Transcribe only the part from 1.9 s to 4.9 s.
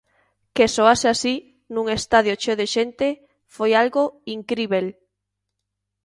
estadio cheo de xente... foi algo incríbel.